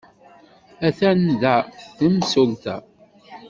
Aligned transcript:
Attan 0.87 1.21
da 1.41 1.55
temsulta. 1.97 2.75